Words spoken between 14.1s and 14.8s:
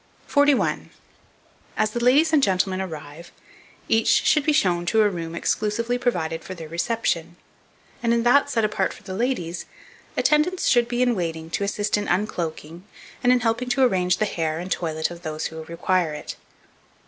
the hair and